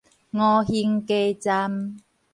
[0.31, 1.97] 吳興街站